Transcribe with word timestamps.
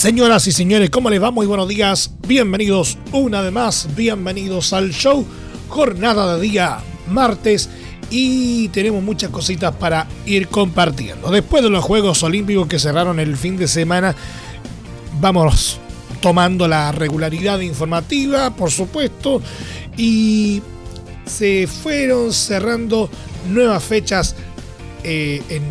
Señoras 0.00 0.46
y 0.46 0.52
señores, 0.52 0.88
¿cómo 0.88 1.10
les 1.10 1.22
va? 1.22 1.30
Muy 1.30 1.46
buenos 1.46 1.68
días. 1.68 2.10
Bienvenidos 2.26 2.96
una 3.12 3.42
vez 3.42 3.52
más. 3.52 3.86
Bienvenidos 3.94 4.72
al 4.72 4.92
show. 4.92 5.26
Jornada 5.68 6.38
de 6.38 6.40
día 6.40 6.78
martes 7.06 7.68
y 8.08 8.68
tenemos 8.68 9.02
muchas 9.02 9.28
cositas 9.28 9.74
para 9.74 10.06
ir 10.24 10.48
compartiendo. 10.48 11.30
Después 11.30 11.62
de 11.62 11.68
los 11.68 11.84
Juegos 11.84 12.22
Olímpicos 12.22 12.66
que 12.66 12.78
cerraron 12.78 13.20
el 13.20 13.36
fin 13.36 13.58
de 13.58 13.68
semana, 13.68 14.16
vamos 15.20 15.78
tomando 16.22 16.66
la 16.66 16.92
regularidad 16.92 17.60
informativa, 17.60 18.56
por 18.56 18.70
supuesto, 18.70 19.42
y 19.98 20.62
se 21.26 21.66
fueron 21.66 22.32
cerrando 22.32 23.10
nuevas 23.50 23.84
fechas 23.84 24.34
eh, 25.04 25.42
en, 25.50 25.62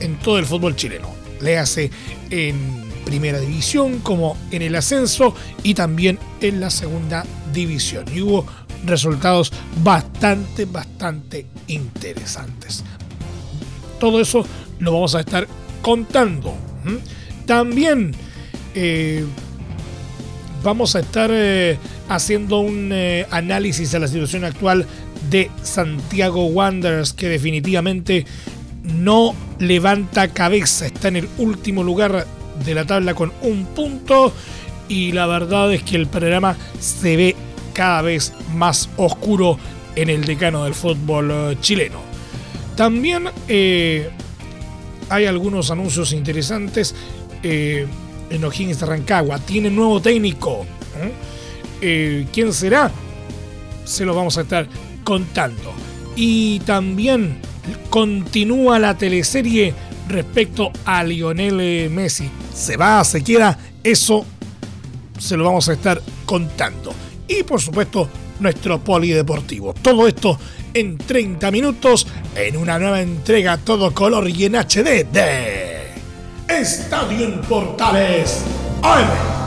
en 0.00 0.18
todo 0.18 0.38
el 0.38 0.44
fútbol 0.44 0.76
chileno. 0.76 1.08
Le 1.40 1.56
hace 1.56 1.90
en 2.28 2.85
primera 3.06 3.40
división 3.40 4.00
como 4.00 4.36
en 4.50 4.60
el 4.60 4.74
ascenso 4.74 5.34
y 5.62 5.72
también 5.72 6.18
en 6.42 6.60
la 6.60 6.68
segunda 6.68 7.24
división. 7.54 8.04
Y 8.12 8.20
hubo 8.20 8.44
resultados 8.84 9.52
bastante, 9.82 10.66
bastante 10.66 11.46
interesantes. 11.68 12.84
Todo 13.98 14.20
eso 14.20 14.44
lo 14.80 14.92
vamos 14.92 15.14
a 15.14 15.20
estar 15.20 15.46
contando. 15.80 16.54
También 17.46 18.12
eh, 18.74 19.24
vamos 20.62 20.96
a 20.96 21.00
estar 21.00 21.30
eh, 21.32 21.78
haciendo 22.08 22.58
un 22.58 22.90
eh, 22.92 23.24
análisis 23.30 23.92
de 23.92 24.00
la 24.00 24.08
situación 24.08 24.44
actual 24.44 24.84
de 25.30 25.50
Santiago 25.62 26.46
Wanderers 26.46 27.12
que 27.12 27.28
definitivamente 27.28 28.26
no 28.82 29.34
levanta 29.58 30.28
cabeza, 30.28 30.86
está 30.86 31.08
en 31.08 31.16
el 31.16 31.28
último 31.38 31.82
lugar 31.82 32.26
de 32.64 32.74
la 32.74 32.84
tabla 32.84 33.14
con 33.14 33.32
un 33.42 33.66
punto 33.66 34.32
y 34.88 35.12
la 35.12 35.26
verdad 35.26 35.72
es 35.72 35.82
que 35.82 35.96
el 35.96 36.06
panorama 36.06 36.56
se 36.78 37.16
ve 37.16 37.36
cada 37.72 38.02
vez 38.02 38.32
más 38.54 38.88
oscuro 38.96 39.58
en 39.94 40.10
el 40.10 40.24
decano 40.24 40.64
del 40.64 40.74
fútbol 40.74 41.30
eh, 41.30 41.56
chileno. 41.60 42.00
También 42.76 43.28
eh, 43.48 44.10
hay 45.08 45.26
algunos 45.26 45.70
anuncios 45.70 46.12
interesantes. 46.12 46.94
Eh, 47.42 47.86
en 48.28 48.44
O'Higgins 48.44 48.82
Rancagua 48.82 49.38
tiene 49.38 49.70
nuevo 49.70 50.00
técnico. 50.00 50.66
¿Quién 51.78 52.52
será? 52.52 52.90
Se 53.84 54.04
lo 54.04 54.14
vamos 54.14 54.36
a 54.38 54.40
estar 54.40 54.66
contando. 55.04 55.72
Y 56.16 56.58
también 56.60 57.38
continúa 57.88 58.80
la 58.80 58.96
teleserie 58.96 59.74
respecto 60.08 60.72
a 60.84 61.04
Lionel 61.04 61.90
Messi 61.90 62.28
se 62.56 62.76
va, 62.76 63.04
se 63.04 63.22
queda, 63.22 63.58
eso 63.84 64.24
se 65.18 65.36
lo 65.36 65.44
vamos 65.44 65.68
a 65.68 65.74
estar 65.74 66.00
contando. 66.24 66.94
Y 67.28 67.42
por 67.42 67.60
supuesto, 67.60 68.08
nuestro 68.40 68.80
polideportivo. 68.80 69.74
Todo 69.74 70.08
esto 70.08 70.38
en 70.72 70.96
30 70.96 71.50
minutos 71.50 72.06
en 72.34 72.56
una 72.56 72.78
nueva 72.78 73.00
entrega 73.00 73.58
todo 73.58 73.92
color 73.92 74.28
y 74.28 74.44
en 74.44 74.54
HD 74.56 75.04
de 75.10 75.86
Estadio 76.48 77.26
en 77.26 77.40
Portales 77.42 78.42
desde 78.82 79.45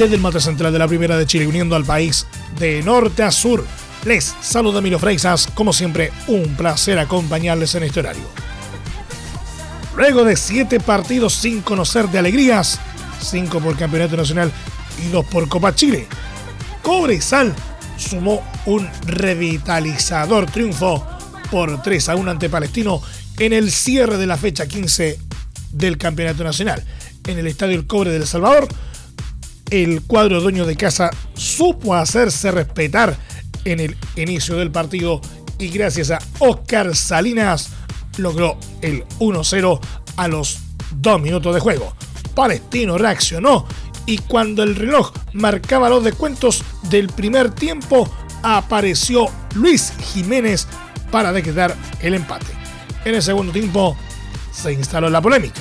el 0.00 0.18
mate 0.18 0.40
central 0.40 0.72
de 0.72 0.78
la 0.78 0.88
Primera 0.88 1.18
de 1.18 1.26
Chile, 1.26 1.46
uniendo 1.46 1.76
al 1.76 1.84
país 1.84 2.26
de 2.58 2.82
norte 2.82 3.22
a 3.22 3.30
sur. 3.30 3.62
Les 4.06 4.34
saluda 4.40 4.80
Milo 4.80 4.98
Freixas, 4.98 5.46
como 5.52 5.74
siempre, 5.74 6.10
un 6.26 6.56
placer 6.56 6.98
acompañarles 6.98 7.74
en 7.74 7.82
este 7.82 8.00
horario. 8.00 8.22
Luego 9.94 10.24
de 10.24 10.36
siete 10.36 10.80
partidos 10.80 11.34
sin 11.34 11.60
conocer 11.60 12.08
de 12.08 12.18
alegrías, 12.18 12.80
cinco 13.20 13.60
por 13.60 13.76
Campeonato 13.76 14.16
Nacional 14.16 14.50
y 15.04 15.10
dos 15.10 15.26
por 15.26 15.46
Copa 15.50 15.74
Chile, 15.74 16.06
Cobresal 16.82 17.54
sumó 17.98 18.42
un 18.64 18.88
revitalizador 19.06 20.50
triunfo 20.50 21.06
por 21.50 21.82
3 21.82 22.08
a 22.08 22.16
1 22.16 22.30
ante 22.30 22.48
Palestino 22.48 23.02
en 23.38 23.52
el 23.52 23.70
cierre 23.70 24.16
de 24.16 24.26
la 24.26 24.38
fecha 24.38 24.66
15 24.66 25.18
del 25.72 25.98
Campeonato 25.98 26.42
Nacional. 26.42 26.82
En 27.26 27.38
el 27.38 27.46
Estadio 27.46 27.76
El 27.76 27.86
Cobre 27.86 28.10
del 28.10 28.26
Salvador, 28.26 28.66
el 29.70 30.02
cuadro 30.02 30.40
dueño 30.40 30.66
de 30.66 30.76
casa 30.76 31.10
supo 31.34 31.94
hacerse 31.94 32.50
respetar 32.50 33.16
en 33.64 33.80
el 33.80 33.96
inicio 34.16 34.56
del 34.56 34.70
partido 34.70 35.20
y 35.58 35.68
gracias 35.68 36.10
a 36.10 36.18
Oscar 36.38 36.94
Salinas 36.96 37.70
logró 38.16 38.58
el 38.82 39.04
1-0 39.20 39.80
a 40.16 40.28
los 40.28 40.58
dos 40.92 41.20
minutos 41.20 41.54
de 41.54 41.60
juego. 41.60 41.94
Palestino 42.34 42.98
reaccionó 42.98 43.66
y 44.06 44.18
cuando 44.18 44.62
el 44.62 44.76
reloj 44.76 45.12
marcaba 45.32 45.88
los 45.88 46.02
descuentos 46.02 46.64
del 46.88 47.08
primer 47.08 47.50
tiempo 47.50 48.08
apareció 48.42 49.26
Luis 49.54 49.92
Jiménez 50.12 50.66
para 51.10 51.32
decretar 51.32 51.76
el 52.00 52.14
empate. 52.14 52.46
En 53.04 53.14
el 53.14 53.22
segundo 53.22 53.52
tiempo 53.52 53.96
se 54.52 54.72
instaló 54.72 55.08
la 55.08 55.20
polémica, 55.20 55.60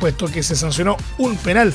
puesto 0.00 0.26
que 0.26 0.42
se 0.42 0.56
sancionó 0.56 0.96
un 1.18 1.36
penal 1.36 1.74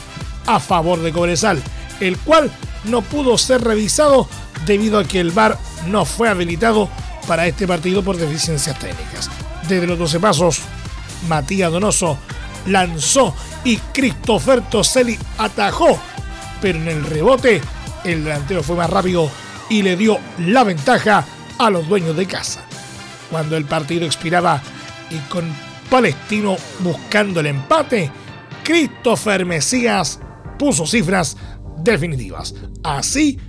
a 0.50 0.60
favor 0.60 1.00
de 1.00 1.14
Cobresal, 1.14 1.62
el 2.00 2.18
cual 2.18 2.52
no 2.86 3.04
pudo 3.04 3.38
ser 3.38 3.64
revisado 3.64 4.28
debido 4.66 4.98
a 4.98 5.04
que 5.04 5.20
el 5.20 5.30
VAR 5.30 5.60
no 5.88 6.06
fue 6.06 6.28
habilitado 6.28 6.90
para 7.28 7.46
este 7.46 7.68
partido 7.68 8.04
por 8.04 8.18
deficiencias 8.18 8.78
técnicas. 8.80 9.30
Desde 9.68 9.86
los 9.86 10.00
12 10.00 10.20
pasos, 10.20 10.62
Matías 11.28 11.72
Donoso 11.72 12.18
lanzó 12.66 13.36
y 13.64 13.78
Christopher 13.94 14.62
Toselli 14.62 15.20
atajó, 15.38 16.00
pero 16.60 16.80
en 16.80 16.88
el 16.88 17.04
rebote 17.04 17.62
el 18.04 18.24
delantero 18.24 18.64
fue 18.64 18.76
más 18.76 18.90
rápido 18.90 19.30
y 19.70 19.84
le 19.84 19.96
dio 19.96 20.18
la 20.40 20.64
ventaja 20.64 21.26
a 21.60 21.70
los 21.70 21.88
dueños 21.88 22.18
de 22.18 22.26
casa. 22.26 22.62
Cuando 23.30 23.56
el 23.56 23.66
partido 23.66 24.04
expiraba 24.04 24.64
y 25.12 25.18
con 25.30 25.46
Palestino 25.92 26.58
buscando 26.80 27.40
el 27.40 27.46
empate, 27.46 28.12
Christopher 28.64 29.46
Mesías 29.46 30.20
puso 30.60 30.86
cifras 30.86 31.36
definitivas. 31.84 32.54
Así, 32.84 33.40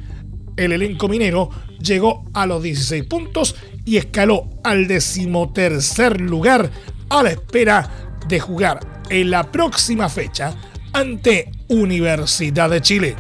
el 0.57 0.73
elenco 0.73 1.09
minero 1.09 1.51
llegó 1.79 2.25
a 2.33 2.47
los 2.47 2.63
16 2.63 3.05
puntos 3.05 3.57
y 3.85 3.99
escaló 3.99 4.49
al 4.65 4.87
decimotercer 4.87 6.21
lugar 6.21 6.71
a 7.11 7.23
la 7.23 7.31
espera 7.31 8.19
de 8.29 8.41
jugar 8.41 9.03
en 9.11 9.31
la 9.31 9.51
próxima 9.51 10.09
fecha 10.09 10.55
ante 10.93 11.51
Universidad 11.69 12.71
de 12.71 12.81
Chile. 12.81 13.17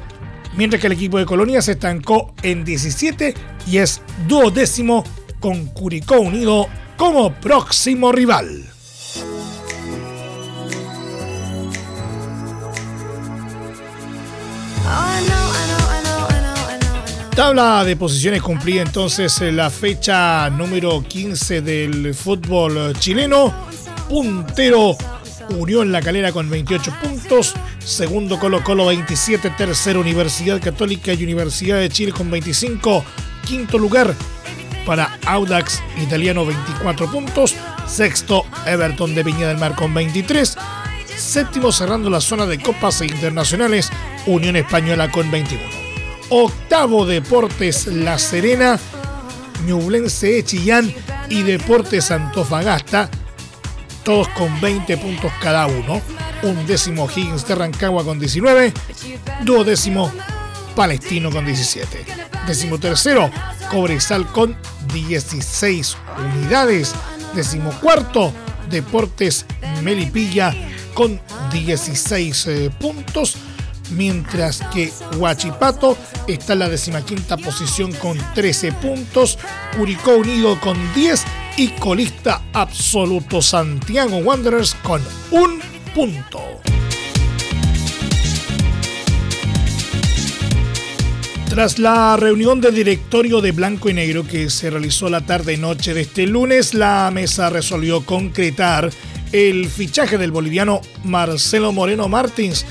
Mientras 0.57 0.81
que 0.81 0.87
el 0.87 0.95
equipo 0.95 1.19
de 1.19 1.27
Colonia 1.27 1.63
se 1.63 1.73
estancó 1.73 2.35
en 2.43 2.65
17 2.65 3.35
y 3.67 3.79
es 3.79 4.03
duodécimo 4.27 5.05
con 5.39 5.67
Curicó 5.67 6.21
Unido 6.21 6.69
como 6.97 7.33
próximo 7.35 8.13
rival. 8.13 8.71
Tabla 17.41 17.87
de 17.87 17.97
posiciones 17.97 18.43
cumplida 18.43 18.83
entonces 18.83 19.41
la 19.41 19.71
fecha 19.71 20.51
número 20.51 21.03
15 21.03 21.63
del 21.63 22.15
fútbol 22.15 22.93
chileno. 22.99 23.67
Puntero 24.11 24.95
Unión 25.49 25.91
La 25.91 26.03
Calera 26.03 26.33
con 26.33 26.51
28 26.51 26.93
puntos. 27.03 27.55
Segundo 27.79 28.39
Colo 28.39 28.63
Colo 28.63 28.85
27. 28.85 29.55
Tercero 29.57 30.01
Universidad 30.01 30.61
Católica 30.61 31.15
y 31.15 31.25
Universidad 31.25 31.79
de 31.79 31.89
Chile 31.89 32.13
con 32.13 32.31
25. 32.31 33.07
Quinto 33.47 33.79
lugar 33.79 34.15
para 34.85 35.19
Audax 35.25 35.83
Italiano 35.97 36.45
24 36.45 37.11
puntos. 37.11 37.55
Sexto 37.87 38.45
Everton 38.67 39.15
de 39.15 39.23
Viña 39.23 39.49
del 39.49 39.57
Mar 39.57 39.75
con 39.77 39.95
23. 39.95 40.59
Séptimo 41.17 41.73
cerrando 41.73 42.11
la 42.11 42.21
zona 42.21 42.45
de 42.45 42.61
copas 42.61 43.01
internacionales, 43.01 43.89
Unión 44.27 44.57
Española 44.57 45.11
con 45.11 45.31
21. 45.31 45.80
Octavo 46.33 47.07
Deportes 47.07 47.89
La 47.89 48.17
Serena, 48.17 48.79
Ñublense 49.67 50.45
Chillán 50.45 50.95
y 51.29 51.43
Deportes 51.43 52.13
Antofagasta, 52.13 53.11
todos 54.05 54.29
con 54.29 54.61
20 54.61 54.97
puntos 54.99 55.33
cada 55.43 55.67
uno. 55.67 56.01
Un 56.43 56.67
décimo 56.69 57.09
Higgins 57.11 57.47
de 57.49 57.57
Rancagua 57.57 58.05
con 58.05 58.21
19, 58.21 58.73
duodécimo 59.43 60.11
Palestino 60.77 61.33
con 61.33 61.45
17. 61.45 62.07
Décimo 62.47 62.79
tercero, 62.79 63.29
Cobresal 63.69 64.31
con 64.31 64.57
16 64.95 65.97
unidades. 66.37 66.95
Décimo 67.35 67.73
cuarto, 67.81 68.33
Deportes 68.71 69.47
Melipilla 69.83 70.55
con 70.95 71.21
16 71.51 72.47
eh, 72.47 72.71
puntos. 72.79 73.37
Mientras 73.91 74.63
que 74.73 74.93
Huachipato 75.17 75.97
está 76.27 76.53
en 76.55 76.59
la 76.61 76.69
decimaquinta 76.69 77.37
posición 77.37 77.93
con 77.93 78.19
13 78.35 78.73
puntos. 78.73 79.39
Curicó 79.77 80.17
Unido 80.17 80.59
con 80.61 80.77
10 80.95 81.25
y 81.57 81.69
colista 81.69 82.43
absoluto 82.53 83.43
Santiago 83.43 84.19
Wanderers 84.19 84.75
con 84.83 85.03
un 85.31 85.61
punto. 85.95 86.41
Tras 91.51 91.81
la 91.81 92.17
reunión 92.17 92.61
de 92.61 92.71
directorio 92.71 93.41
de 93.41 93.51
Blanco 93.51 93.91
y 93.91 93.93
Negro 93.93 94.25
que 94.25 94.49
se 94.51 94.71
realizó 94.71 95.11
la 95.11 95.27
tarde-noche 95.27 95.95
de 95.95 96.03
este 96.03 96.29
lunes, 96.29 96.75
la 96.75 97.11
mesa 97.13 97.51
resolvió 97.51 98.07
concretar 98.07 98.89
el 99.33 99.69
fichaje 99.69 100.17
del 100.17 100.31
boliviano 100.31 100.81
Marcelo 101.03 101.73
Moreno 101.73 102.09
Martins 102.09 102.65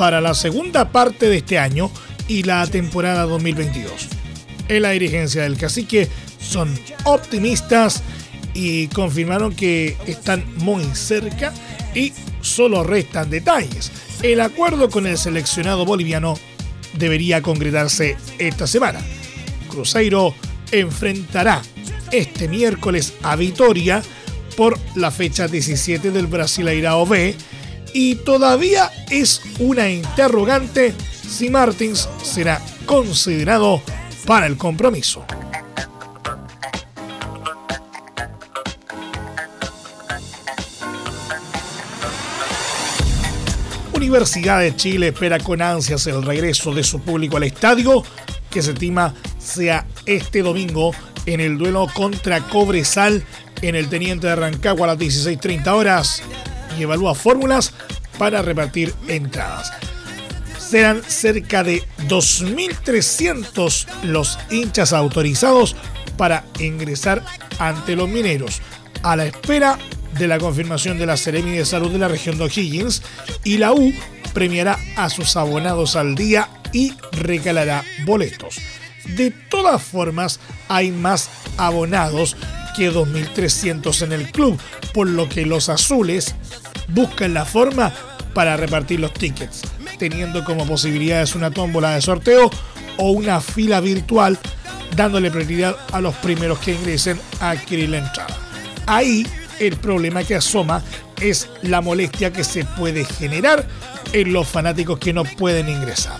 para 0.00 0.22
la 0.22 0.32
segunda 0.32 0.90
parte 0.90 1.28
de 1.28 1.36
este 1.36 1.58
año 1.58 1.90
y 2.26 2.44
la 2.44 2.66
temporada 2.66 3.24
2022. 3.24 4.08
En 4.68 4.80
la 4.80 4.92
dirigencia 4.92 5.42
del 5.42 5.58
cacique 5.58 6.08
son 6.40 6.74
optimistas 7.04 8.02
y 8.54 8.86
confirmaron 8.88 9.54
que 9.54 9.98
están 10.06 10.42
muy 10.56 10.84
cerca 10.94 11.52
y 11.94 12.14
solo 12.40 12.82
restan 12.82 13.28
detalles. 13.28 13.92
El 14.22 14.40
acuerdo 14.40 14.88
con 14.88 15.06
el 15.06 15.18
seleccionado 15.18 15.84
boliviano 15.84 16.32
debería 16.94 17.42
concretarse 17.42 18.16
esta 18.38 18.66
semana. 18.66 19.00
Cruzeiro 19.68 20.34
enfrentará 20.72 21.60
este 22.10 22.48
miércoles 22.48 23.12
a 23.22 23.36
Vitoria 23.36 24.02
por 24.56 24.78
la 24.94 25.10
fecha 25.10 25.46
17 25.46 26.10
del 26.10 26.26
Brasileirao 26.26 27.04
B 27.04 27.36
y 27.92 28.16
todavía 28.16 28.90
es 29.10 29.42
una 29.58 29.88
interrogante 29.88 30.94
si 31.28 31.50
Martins 31.50 32.08
será 32.22 32.60
considerado 32.86 33.82
para 34.26 34.46
el 34.46 34.56
compromiso. 34.56 35.24
Universidad 43.94 44.60
de 44.60 44.74
Chile 44.74 45.08
espera 45.08 45.38
con 45.38 45.62
ansias 45.62 46.06
el 46.06 46.22
regreso 46.22 46.74
de 46.74 46.82
su 46.82 47.00
público 47.00 47.36
al 47.36 47.44
estadio, 47.44 48.02
que 48.50 48.62
se 48.62 48.72
estima 48.72 49.14
sea 49.38 49.86
este 50.06 50.42
domingo 50.42 50.92
en 51.26 51.40
el 51.40 51.58
duelo 51.58 51.86
contra 51.92 52.40
Cobresal 52.40 53.22
en 53.62 53.76
el 53.76 53.88
Teniente 53.88 54.26
de 54.26 54.36
Rancagua 54.36 54.86
a 54.86 54.94
las 54.94 54.98
16.30 54.98 55.66
horas 55.68 56.22
evalúa 56.82 57.14
fórmulas 57.14 57.72
para 58.18 58.42
repartir 58.42 58.94
entradas. 59.08 59.72
Serán 60.58 61.02
cerca 61.06 61.64
de 61.64 61.82
2.300 62.08 63.86
los 64.04 64.38
hinchas 64.50 64.92
autorizados 64.92 65.74
para 66.16 66.44
ingresar 66.58 67.24
ante 67.58 67.96
los 67.96 68.08
mineros, 68.08 68.60
a 69.02 69.16
la 69.16 69.26
espera 69.26 69.78
de 70.18 70.28
la 70.28 70.38
confirmación 70.38 70.98
de 70.98 71.06
la 71.06 71.16
Seremi 71.16 71.52
de 71.52 71.64
Salud 71.64 71.90
de 71.90 71.98
la 71.98 72.08
región 72.08 72.36
de 72.36 72.44
O'Higgins 72.44 73.02
y 73.44 73.58
la 73.58 73.72
U 73.72 73.92
premiará 74.32 74.78
a 74.96 75.08
sus 75.10 75.36
abonados 75.36 75.96
al 75.96 76.14
día 76.14 76.48
y 76.72 76.92
regalará 77.12 77.84
boletos. 78.04 78.56
De 79.16 79.30
todas 79.30 79.82
formas, 79.82 80.40
hay 80.68 80.90
más 80.90 81.30
abonados 81.56 82.36
que 82.76 82.92
2.300 82.92 84.02
en 84.02 84.12
el 84.12 84.30
club, 84.30 84.58
por 84.92 85.08
lo 85.08 85.28
que 85.28 85.46
los 85.46 85.68
azules 85.68 86.34
buscan 86.92 87.34
la 87.34 87.44
forma 87.44 87.92
para 88.34 88.56
repartir 88.56 89.00
los 89.00 89.12
tickets, 89.12 89.62
teniendo 89.98 90.44
como 90.44 90.66
posibilidades 90.66 91.34
una 91.34 91.50
tómbola 91.50 91.94
de 91.94 92.02
sorteo 92.02 92.50
o 92.96 93.10
una 93.10 93.40
fila 93.40 93.80
virtual, 93.80 94.38
dándole 94.96 95.30
prioridad 95.30 95.76
a 95.92 96.00
los 96.00 96.14
primeros 96.16 96.58
que 96.58 96.74
ingresen 96.74 97.20
a 97.40 97.50
adquirir 97.50 97.90
la 97.90 97.98
entrada. 97.98 98.36
Ahí 98.86 99.26
el 99.58 99.76
problema 99.76 100.24
que 100.24 100.34
asoma 100.34 100.82
es 101.20 101.48
la 101.62 101.80
molestia 101.80 102.32
que 102.32 102.44
se 102.44 102.64
puede 102.64 103.04
generar 103.04 103.66
en 104.12 104.32
los 104.32 104.48
fanáticos 104.48 104.98
que 104.98 105.12
no 105.12 105.24
pueden 105.24 105.68
ingresar. 105.68 106.18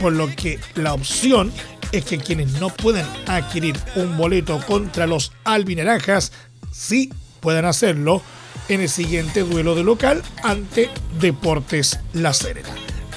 Por 0.00 0.12
lo 0.12 0.28
que 0.34 0.58
la 0.74 0.94
opción 0.94 1.52
es 1.92 2.04
que 2.04 2.18
quienes 2.18 2.52
no 2.60 2.70
pueden 2.70 3.06
adquirir 3.26 3.76
un 3.94 4.16
boleto 4.16 4.60
contra 4.66 5.06
los 5.06 5.32
albineranjas 5.44 6.32
sí 6.72 7.12
puedan 7.40 7.64
hacerlo 7.64 8.22
en 8.68 8.80
el 8.80 8.88
siguiente 8.88 9.40
duelo 9.40 9.74
de 9.74 9.84
local 9.84 10.22
ante 10.42 10.90
Deportes 11.20 12.00
La 12.12 12.32
Serena. 12.32 12.68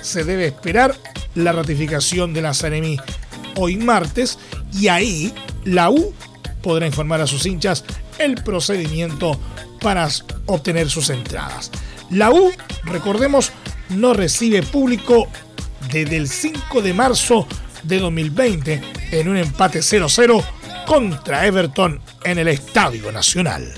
Se 0.02 0.24
debe 0.24 0.46
esperar 0.46 0.96
la 1.36 1.52
ratificación 1.52 2.34
de 2.34 2.42
la 2.42 2.54
Seremi 2.54 2.98
hoy 3.56 3.78
martes 3.78 4.38
y 4.74 4.88
ahí 4.88 5.34
la 5.66 5.90
U 5.90 6.14
podrá 6.62 6.86
informar 6.86 7.22
a 7.22 7.28
sus 7.28 7.46
hinchas 7.46 7.84
el 8.18 8.36
procedimiento 8.36 9.40
para 9.82 10.08
obtener 10.46 10.90
sus 10.90 11.10
entradas. 11.10 11.72
La 12.10 12.32
U, 12.32 12.52
recordemos, 12.84 13.52
no 13.90 14.14
recibe 14.14 14.64
público 14.64 15.28
desde 15.92 16.18
el 16.18 16.28
5 16.28 16.82
de 16.82 16.94
marzo 16.94 17.48
de 17.84 18.00
2020 18.00 18.82
en 19.12 19.28
un 19.30 19.38
empate 19.38 19.80
0-0 19.80 20.44
contra 20.86 21.46
Everton 21.46 22.02
en 22.24 22.40
el 22.40 22.48
Estadio 22.50 23.12
Nacional. 23.12 23.74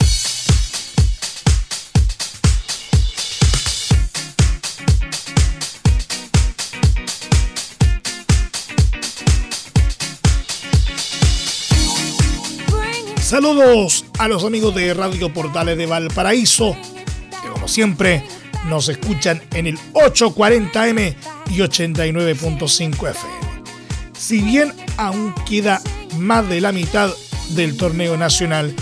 Saludos 13.31 14.03
a 14.19 14.27
los 14.27 14.43
amigos 14.43 14.75
de 14.75 14.93
Radio 14.93 15.33
Portales 15.33 15.77
de 15.77 15.85
Valparaíso, 15.85 16.75
que 17.41 17.47
como 17.47 17.69
siempre 17.69 18.25
nos 18.67 18.89
escuchan 18.89 19.41
en 19.53 19.67
el 19.67 19.79
840M 19.93 21.15
y 21.49 21.59
89.5 21.59 23.09
FM. 23.09 23.35
Si 24.11 24.41
bien 24.41 24.73
aún 24.97 25.33
queda 25.47 25.79
más 26.17 26.49
de 26.49 26.59
la 26.59 26.73
mitad 26.73 27.09
del 27.51 27.77
torneo 27.77 28.17
nacional, 28.17 28.75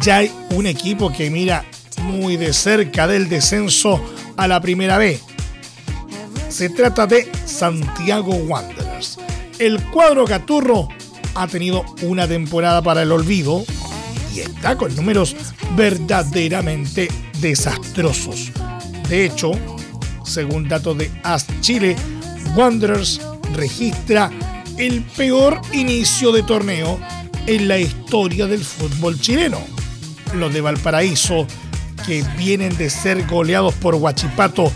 ya 0.00 0.18
hay 0.18 0.30
un 0.50 0.68
equipo 0.68 1.10
que 1.12 1.28
mira 1.28 1.64
muy 2.02 2.36
de 2.36 2.52
cerca 2.52 3.08
del 3.08 3.28
descenso 3.28 4.00
a 4.36 4.46
la 4.46 4.60
primera 4.60 4.98
B. 4.98 5.18
Se 6.48 6.68
trata 6.68 7.08
de 7.08 7.28
Santiago 7.44 8.36
Wanderers. 8.36 9.18
El 9.58 9.82
cuadro 9.86 10.26
Caturro 10.26 10.90
ha 11.34 11.48
tenido 11.48 11.84
una 12.02 12.28
temporada 12.28 12.82
para 12.82 13.02
el 13.02 13.10
olvido 13.10 13.64
está 14.40 14.76
con 14.76 14.94
números 14.94 15.36
verdaderamente 15.76 17.08
desastrosos. 17.40 18.52
De 19.08 19.24
hecho, 19.24 19.52
según 20.24 20.68
datos 20.68 20.98
de 20.98 21.10
AS 21.22 21.46
Chile, 21.60 21.96
Wanderers 22.56 23.20
registra 23.54 24.30
el 24.76 25.02
peor 25.02 25.60
inicio 25.72 26.32
de 26.32 26.42
torneo 26.42 26.98
en 27.46 27.68
la 27.68 27.78
historia 27.78 28.46
del 28.46 28.64
fútbol 28.64 29.20
chileno. 29.20 29.60
Los 30.34 30.52
de 30.52 30.60
Valparaíso, 30.60 31.46
que 32.04 32.24
vienen 32.36 32.76
de 32.76 32.90
ser 32.90 33.26
goleados 33.26 33.74
por 33.74 33.94
Huachipato 33.94 34.72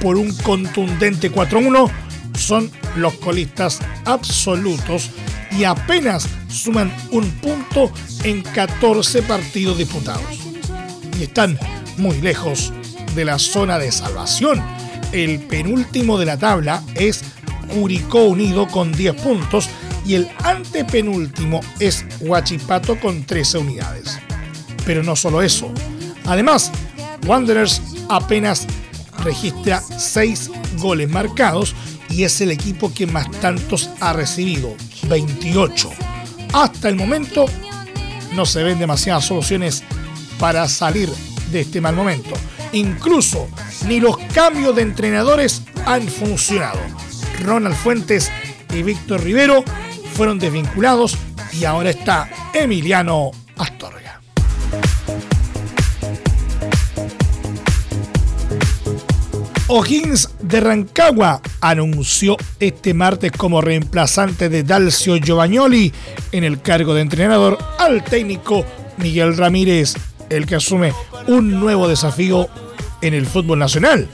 por 0.00 0.16
un 0.16 0.34
contundente 0.38 1.30
4-1, 1.30 1.90
son 2.38 2.70
los 2.96 3.14
colistas 3.14 3.80
absolutos 4.04 5.10
y 5.56 5.64
apenas 5.64 6.28
suman 6.52 6.94
un 7.10 7.28
punto 7.32 7.90
en 8.24 8.42
14 8.42 9.22
partidos 9.22 9.78
disputados. 9.78 10.22
Y 11.18 11.24
están 11.24 11.58
muy 11.96 12.20
lejos 12.20 12.72
de 13.14 13.24
la 13.24 13.38
zona 13.38 13.78
de 13.78 13.90
salvación. 13.92 14.62
El 15.12 15.40
penúltimo 15.40 16.18
de 16.18 16.26
la 16.26 16.38
tabla 16.38 16.82
es 16.94 17.22
Curicó 17.74 18.24
Unido 18.24 18.66
con 18.68 18.92
10 18.92 19.14
puntos 19.16 19.68
y 20.06 20.14
el 20.14 20.28
antepenúltimo 20.42 21.60
es 21.78 22.04
Huachipato 22.20 22.98
con 22.98 23.24
13 23.24 23.58
unidades. 23.58 24.18
Pero 24.84 25.02
no 25.02 25.16
solo 25.16 25.42
eso. 25.42 25.72
Además, 26.24 26.70
Wanderers 27.26 27.80
apenas 28.08 28.66
registra 29.22 29.80
6 29.80 30.50
goles 30.78 31.08
marcados 31.08 31.74
y 32.10 32.24
es 32.24 32.40
el 32.40 32.50
equipo 32.50 32.92
que 32.92 33.06
más 33.06 33.30
tantos 33.40 33.90
ha 34.00 34.12
recibido, 34.12 34.74
28. 35.08 36.11
Hasta 36.52 36.88
el 36.88 36.96
momento 36.96 37.46
no 38.34 38.46
se 38.46 38.62
ven 38.62 38.78
demasiadas 38.78 39.24
soluciones 39.24 39.82
para 40.38 40.68
salir 40.68 41.08
de 41.50 41.60
este 41.60 41.80
mal 41.80 41.94
momento. 41.94 42.34
Incluso 42.72 43.48
ni 43.86 44.00
los 44.00 44.16
cambios 44.34 44.74
de 44.76 44.82
entrenadores 44.82 45.62
han 45.86 46.06
funcionado. 46.08 46.80
Ronald 47.42 47.76
Fuentes 47.76 48.30
y 48.74 48.82
Víctor 48.82 49.22
Rivero 49.22 49.64
fueron 50.14 50.38
desvinculados 50.38 51.16
y 51.52 51.64
ahora 51.64 51.90
está 51.90 52.28
Emiliano 52.54 53.30
Astorga. 53.56 54.20
O'Higgins 59.68 60.28
de 60.52 60.60
Rancagua 60.60 61.40
anunció 61.62 62.36
este 62.60 62.92
martes 62.92 63.32
como 63.32 63.62
reemplazante 63.62 64.50
de 64.50 64.62
Dalcio 64.62 65.16
Giovagnoli 65.16 65.90
en 66.30 66.44
el 66.44 66.60
cargo 66.60 66.92
de 66.92 67.00
entrenador 67.00 67.56
al 67.78 68.04
técnico 68.04 68.66
Miguel 68.98 69.34
Ramírez, 69.38 69.94
el 70.28 70.44
que 70.44 70.56
asume 70.56 70.92
un 71.26 71.58
nuevo 71.58 71.88
desafío 71.88 72.50
en 73.00 73.14
el 73.14 73.24
fútbol 73.24 73.60
nacional. 73.60 74.08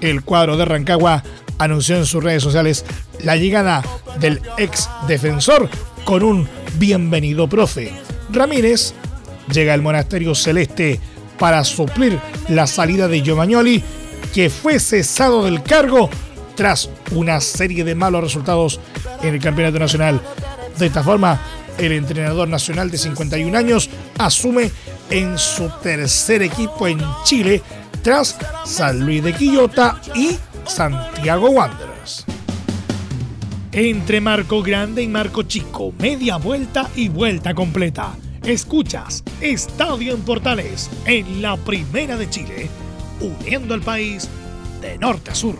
El 0.00 0.22
cuadro 0.22 0.56
de 0.56 0.64
Rancagua 0.64 1.24
anunció 1.58 1.96
en 1.96 2.06
sus 2.06 2.22
redes 2.22 2.44
sociales 2.44 2.84
la 3.24 3.34
llegada 3.34 3.82
del 4.20 4.40
ex 4.58 4.88
defensor 5.08 5.68
con 6.04 6.22
un 6.22 6.48
bienvenido 6.78 7.48
profe. 7.48 7.92
Ramírez 8.30 8.94
llega 9.52 9.74
al 9.74 9.82
monasterio 9.82 10.36
celeste 10.36 11.00
para 11.36 11.64
suplir 11.64 12.20
la 12.48 12.68
salida 12.68 13.08
de 13.08 13.22
Giovagnoli 13.22 13.82
que 14.32 14.50
fue 14.50 14.78
cesado 14.78 15.44
del 15.44 15.62
cargo 15.62 16.08
tras 16.54 16.90
una 17.12 17.40
serie 17.40 17.84
de 17.84 17.94
malos 17.94 18.22
resultados 18.22 18.80
en 19.22 19.34
el 19.34 19.40
Campeonato 19.40 19.78
Nacional. 19.78 20.20
De 20.78 20.86
esta 20.86 21.02
forma, 21.02 21.40
el 21.78 21.92
entrenador 21.92 22.48
nacional 22.48 22.90
de 22.90 22.98
51 22.98 23.56
años 23.56 23.88
asume 24.18 24.70
en 25.08 25.38
su 25.38 25.70
tercer 25.82 26.42
equipo 26.42 26.86
en 26.86 27.00
Chile 27.24 27.62
tras 28.02 28.36
San 28.64 29.00
Luis 29.00 29.22
de 29.22 29.32
Quillota 29.32 30.00
y 30.14 30.36
Santiago 30.66 31.50
Wanderers. 31.50 32.24
Entre 33.72 34.20
Marco 34.20 34.62
Grande 34.62 35.02
y 35.02 35.08
Marco 35.08 35.42
Chico, 35.44 35.92
media 35.98 36.36
vuelta 36.36 36.88
y 36.96 37.08
vuelta 37.08 37.54
completa. 37.54 38.14
Escuchas 38.44 39.22
Estadio 39.40 40.14
en 40.14 40.22
Portales 40.22 40.90
en 41.04 41.42
la 41.42 41.56
Primera 41.56 42.16
de 42.16 42.28
Chile 42.28 42.70
uniendo 43.20 43.74
al 43.74 43.82
país 43.82 44.28
de 44.80 44.98
norte 44.98 45.30
a 45.30 45.34
sur. 45.34 45.58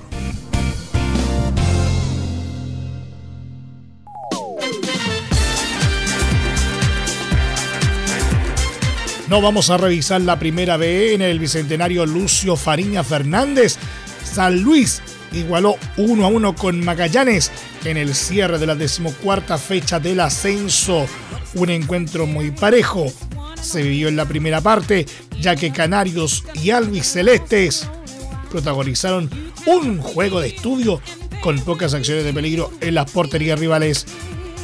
No 9.31 9.41
vamos 9.41 9.71
a 9.71 9.77
revisar 9.77 10.21
la 10.23 10.41
primera 10.41 10.77
B 10.77 11.15
en 11.15 11.23
el 11.23 11.39
bicentenario 11.39 12.05
Lucio 12.05 12.57
Fariña 12.57 13.05
Fernández. 13.05 13.77
San 14.25 14.61
Luis 14.61 15.01
igualó 15.31 15.77
1 15.99 16.25
a 16.25 16.29
1 16.29 16.57
con 16.57 16.85
Magallanes 16.85 17.53
en 17.85 17.97
el 17.97 18.17
cierre 18.17 18.59
de 18.59 18.67
la 18.67 18.75
decimocuarta 18.75 19.57
fecha 19.57 20.01
del 20.01 20.19
ascenso. 20.19 21.07
Un 21.55 21.71
encuentro 21.71 22.27
muy 22.27 22.51
parejo 22.51 23.07
se 23.61 23.83
vivió 23.83 24.09
en 24.09 24.17
la 24.17 24.27
primera 24.27 24.61
parte, 24.61 25.07
ya 25.41 25.57
que 25.57 25.73
Canarios 25.73 26.45
y 26.55 26.71
Alvis 26.71 27.13
Celestes 27.13 27.89
protagonizaron 28.51 29.31
un 29.67 30.01
juego 30.01 30.41
de 30.41 30.49
estudio 30.49 31.01
con 31.41 31.59
pocas 31.61 31.95
acciones 31.95 32.25
de 32.25 32.33
peligro 32.33 32.71
en 32.81 32.95
las 32.95 33.11
porterías 33.11 33.59
rivales. 33.59 34.07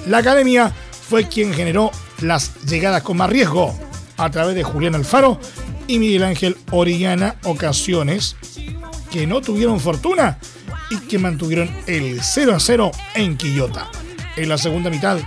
La 0.07 0.19
academia 0.19 0.73
fue 1.09 1.29
quien 1.29 1.55
generó 1.55 1.91
las 2.21 2.55
llegadas 2.65 3.03
con 3.03 3.17
más 3.17 3.31
riesgo 3.31 3.79
a 4.17 4.31
través 4.31 4.55
de 4.55 4.63
Julián 4.63 4.95
Alfaro 4.95 5.41
y 5.87 5.99
Miguel 5.99 6.25
Ángel 6.25 6.57
Orellana, 6.71 7.37
ocasiones 7.45 8.37
que 9.11 9.27
no 9.27 9.41
tuvieron 9.41 9.81
fortuna 9.81 10.39
y 10.91 10.99
que 10.99 11.19
mantuvieron 11.19 11.71
el 11.87 12.21
0 12.23 12.55
a 12.55 12.61
0 12.61 12.91
en 13.15 13.37
Quillota. 13.37 13.91
En 14.37 14.49
la 14.49 14.59
segunda 14.59 14.91
mitad, 14.91 15.19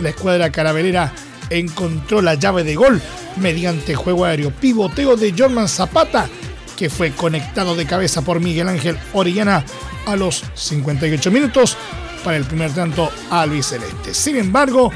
la 0.00 0.08
escuadra 0.10 0.50
carabelera 0.50 1.12
encontró 1.50 2.22
la 2.22 2.34
llave 2.34 2.64
de 2.64 2.76
gol 2.76 3.00
mediante 3.36 3.94
juego 3.94 4.24
aéreo. 4.24 4.50
Pivoteo 4.50 5.16
de 5.16 5.34
Jorman 5.36 5.68
Zapata, 5.68 6.28
que 6.76 6.88
fue 6.88 7.12
conectado 7.12 7.74
de 7.74 7.86
cabeza 7.86 8.22
por 8.22 8.40
Miguel 8.40 8.68
Ángel 8.68 8.98
Orellana 9.12 9.64
a 10.06 10.16
los 10.16 10.42
58 10.54 11.30
minutos 11.30 11.76
para 12.24 12.36
el 12.36 12.44
primer 12.44 12.72
tanto 12.72 13.10
a 13.30 13.44
Luis 13.46 13.66
Celeste. 13.66 14.14
Sin 14.14 14.36
embargo, 14.36 14.90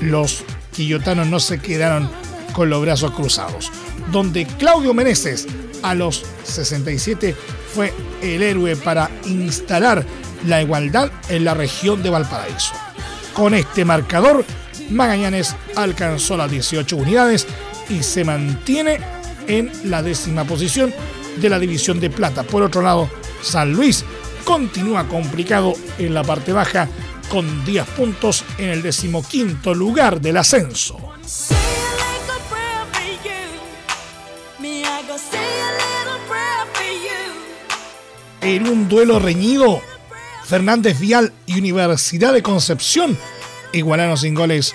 los 0.00 0.44
quillotanos 0.72 1.26
no 1.26 1.40
se 1.40 1.58
quedaron 1.58 2.10
con 2.52 2.70
los 2.70 2.82
brazos 2.82 3.12
cruzados, 3.12 3.70
donde 4.12 4.46
Claudio 4.46 4.94
Meneses 4.94 5.46
a 5.82 5.94
los 5.94 6.24
67 6.44 7.34
fue 7.74 7.92
el 8.22 8.42
héroe 8.42 8.76
para 8.76 9.10
instalar 9.26 10.04
la 10.46 10.62
igualdad 10.62 11.10
en 11.28 11.44
la 11.44 11.54
región 11.54 12.02
de 12.02 12.10
Valparaíso. 12.10 12.72
Con 13.34 13.54
este 13.54 13.84
marcador, 13.84 14.44
Magallanes 14.90 15.54
alcanzó 15.74 16.36
las 16.36 16.50
18 16.50 16.96
unidades 16.96 17.46
y 17.88 18.02
se 18.02 18.24
mantiene 18.24 19.00
en 19.46 19.70
la 19.84 20.02
décima 20.02 20.44
posición 20.44 20.92
de 21.36 21.48
la 21.48 21.58
división 21.58 22.00
de 22.00 22.10
plata. 22.10 22.42
Por 22.42 22.62
otro 22.62 22.82
lado, 22.82 23.08
San 23.42 23.72
Luis 23.72 24.04
continúa 24.44 25.08
complicado 25.08 25.74
en 25.98 26.14
la 26.14 26.22
parte 26.22 26.52
baja 26.52 26.88
con 27.28 27.64
10 27.64 27.84
puntos 27.88 28.44
en 28.58 28.70
el 28.70 28.82
decimoquinto 28.82 29.74
lugar 29.74 30.20
del 30.20 30.36
ascenso. 30.36 30.98
En 38.40 38.68
un 38.68 38.88
duelo 38.88 39.18
reñido, 39.18 39.82
Fernández 40.44 41.00
Vial 41.00 41.32
y 41.46 41.58
Universidad 41.58 42.32
de 42.32 42.44
Concepción 42.44 43.18
igualaron 43.72 44.16
sin 44.16 44.34
goles 44.34 44.74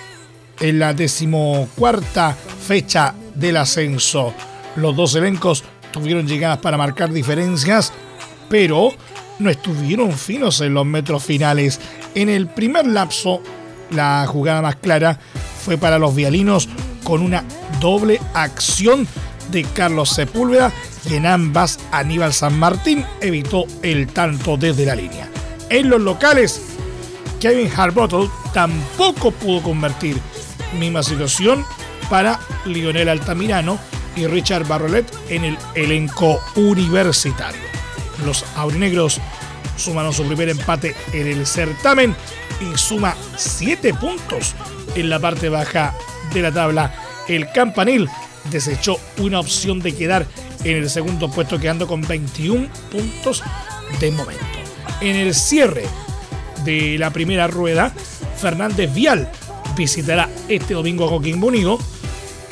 en 0.60 0.78
la 0.78 0.94
decimocuarta 0.94 2.36
fecha 2.66 3.14
del 3.34 3.56
ascenso. 3.56 4.34
Los 4.76 4.96
dos 4.96 5.14
elencos 5.14 5.64
tuvieron 5.90 6.26
llegadas 6.26 6.58
para 6.58 6.78
marcar 6.78 7.12
diferencias, 7.12 7.92
pero 8.48 8.90
no 9.38 9.50
estuvieron 9.50 10.12
finos 10.12 10.60
en 10.60 10.74
los 10.74 10.86
metros 10.86 11.24
finales. 11.24 11.80
En 12.14 12.28
el 12.28 12.46
primer 12.46 12.86
lapso, 12.86 13.42
la 13.90 14.26
jugada 14.26 14.62
más 14.62 14.76
clara 14.76 15.18
fue 15.64 15.76
para 15.78 15.98
los 15.98 16.14
vialinos 16.14 16.68
con 17.04 17.22
una 17.22 17.44
doble 17.80 18.20
acción 18.34 19.06
de 19.50 19.64
Carlos 19.64 20.10
Sepúlveda 20.10 20.72
y 21.08 21.14
en 21.14 21.26
ambas 21.26 21.78
Aníbal 21.90 22.32
San 22.32 22.58
Martín 22.58 23.04
evitó 23.20 23.64
el 23.82 24.06
tanto 24.08 24.56
desde 24.56 24.86
la 24.86 24.94
línea. 24.94 25.28
En 25.68 25.90
los 25.90 26.00
locales, 26.00 26.62
Kevin 27.40 27.70
Harbottle 27.74 28.28
tampoco 28.52 29.30
pudo 29.30 29.62
convertir. 29.62 30.18
Misma 30.78 31.02
situación 31.02 31.64
para 32.08 32.38
Lionel 32.64 33.08
Altamirano 33.08 33.78
y 34.16 34.26
Richard 34.26 34.66
Barrolet 34.66 35.06
en 35.28 35.44
el 35.44 35.58
elenco 35.74 36.40
universitario. 36.56 37.60
Los 38.24 38.44
aurinegros 38.56 39.20
sumaron 39.76 40.12
su 40.12 40.24
primer 40.24 40.48
empate 40.48 40.94
en 41.12 41.26
el 41.26 41.46
certamen 41.46 42.14
y 42.60 42.76
suma 42.78 43.16
7 43.36 43.94
puntos 43.94 44.54
en 44.94 45.08
la 45.08 45.18
parte 45.18 45.48
baja 45.48 45.94
de 46.32 46.42
la 46.42 46.52
tabla. 46.52 46.94
El 47.28 47.50
campanil 47.52 48.08
desechó 48.50 48.98
una 49.18 49.40
opción 49.40 49.80
de 49.80 49.94
quedar 49.94 50.26
en 50.64 50.76
el 50.76 50.90
segundo 50.90 51.30
puesto 51.30 51.58
quedando 51.58 51.86
con 51.86 52.02
21 52.02 52.68
puntos 52.90 53.42
de 54.00 54.10
momento. 54.10 54.44
En 55.00 55.16
el 55.16 55.34
cierre 55.34 55.84
de 56.64 56.96
la 56.98 57.10
primera 57.10 57.46
rueda, 57.48 57.92
Fernández 58.42 58.92
Vial 58.92 59.30
visitará 59.76 60.28
este 60.48 60.74
domingo 60.74 61.06
a 61.06 61.10
Coquimbo 61.10 61.46
Unido 61.46 61.78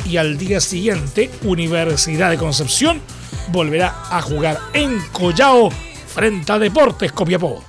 y 0.07 0.17
al 0.19 0.39
día 0.39 0.61
siguiente 0.61 1.31
Universidad 1.43 2.31
de 2.31 2.39
Concepción 2.39 3.03
volverá 3.49 3.97
a 4.09 4.23
jugar 4.23 4.61
en 4.73 5.01
Collao 5.11 5.69
frente 6.07 6.53
a 6.53 6.61
Deportes 6.61 7.11
Copiapó. 7.11 7.65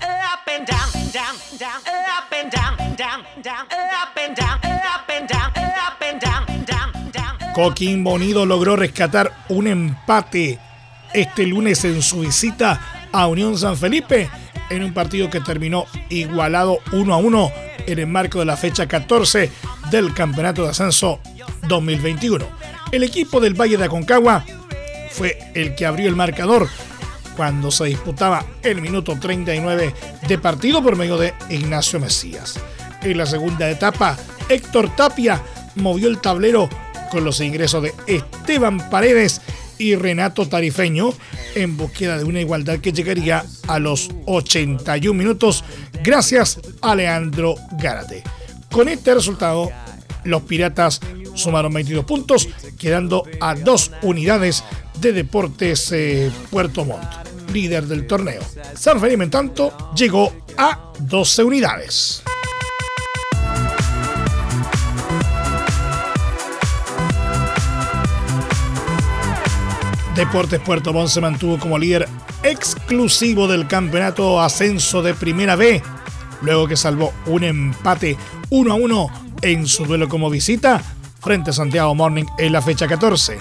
Coquimbo 7.53 8.13
Unido 8.13 8.45
logró 8.45 8.75
rescatar 8.75 9.33
un 9.49 9.67
empate 9.67 10.59
este 11.11 11.47
lunes 11.47 11.83
en 11.85 12.03
su 12.03 12.21
visita 12.21 13.09
a 13.11 13.25
Unión 13.25 13.57
San 13.57 13.75
Felipe 13.75 14.29
en 14.69 14.83
un 14.83 14.93
partido 14.93 15.29
que 15.29 15.41
terminó 15.41 15.85
igualado 16.09 16.77
1 16.93 17.13
a 17.13 17.17
1 17.17 17.70
en 17.87 17.99
el 17.99 18.07
marco 18.07 18.39
de 18.39 18.45
la 18.45 18.57
fecha 18.57 18.87
14 18.87 19.49
del 19.89 20.13
Campeonato 20.13 20.63
de 20.63 20.69
Ascenso 20.69 21.19
2021. 21.67 22.45
El 22.91 23.03
equipo 23.03 23.39
del 23.39 23.59
Valle 23.59 23.77
de 23.77 23.85
Aconcagua 23.85 24.45
fue 25.11 25.37
el 25.53 25.75
que 25.75 25.85
abrió 25.85 26.07
el 26.09 26.15
marcador 26.15 26.67
cuando 27.35 27.71
se 27.71 27.85
disputaba 27.85 28.45
el 28.63 28.81
minuto 28.81 29.17
39 29.19 29.93
de 30.27 30.37
partido 30.37 30.83
por 30.83 30.95
medio 30.95 31.17
de 31.17 31.33
Ignacio 31.49 31.99
Mesías. 31.99 32.59
En 33.01 33.17
la 33.17 33.25
segunda 33.25 33.69
etapa, 33.69 34.17
Héctor 34.49 34.95
Tapia 34.95 35.41
movió 35.75 36.07
el 36.07 36.19
tablero 36.19 36.69
con 37.09 37.23
los 37.23 37.39
ingresos 37.41 37.83
de 37.83 37.93
Esteban 38.07 38.89
Paredes 38.89 39.41
y 39.81 39.95
Renato 39.95 40.47
Tarifeño 40.47 41.11
en 41.55 41.75
búsqueda 41.75 42.17
de 42.17 42.23
una 42.23 42.39
igualdad 42.39 42.79
que 42.79 42.93
llegaría 42.93 43.43
a 43.67 43.79
los 43.79 44.11
81 44.27 45.17
minutos 45.17 45.63
gracias 46.03 46.59
a 46.81 46.95
Leandro 46.95 47.55
Gárate. 47.79 48.23
Con 48.71 48.87
este 48.87 49.15
resultado, 49.15 49.71
los 50.23 50.43
Piratas 50.43 51.01
sumaron 51.33 51.73
22 51.73 52.05
puntos, 52.05 52.47
quedando 52.77 53.23
a 53.39 53.55
dos 53.55 53.91
unidades 54.03 54.63
de 54.99 55.13
Deportes 55.13 55.91
eh, 55.91 56.31
Puerto 56.51 56.85
Montt, 56.85 57.09
líder 57.51 57.87
del 57.87 58.05
torneo. 58.05 58.41
San 58.75 59.01
Felipe, 59.01 59.23
en 59.23 59.31
tanto, 59.31 59.91
llegó 59.95 60.31
a 60.57 60.93
12 60.99 61.43
unidades. 61.43 62.23
Deportes 70.21 70.59
Puerto 70.59 70.93
Montt 70.93 71.09
se 71.09 71.19
mantuvo 71.19 71.57
como 71.57 71.79
líder 71.79 72.07
exclusivo 72.43 73.47
del 73.47 73.65
campeonato 73.65 74.39
ascenso 74.39 75.01
de 75.01 75.15
Primera 75.15 75.55
B, 75.55 75.81
luego 76.43 76.67
que 76.67 76.77
salvó 76.77 77.11
un 77.25 77.43
empate 77.43 78.15
1 78.51 78.71
a 78.71 78.75
1 78.75 79.07
en 79.41 79.65
su 79.65 79.83
duelo 79.83 80.07
como 80.07 80.29
visita 80.29 80.79
frente 81.21 81.49
a 81.49 81.53
Santiago 81.53 81.95
Morning 81.95 82.25
en 82.37 82.53
la 82.53 82.61
fecha 82.61 82.87
14. 82.87 83.39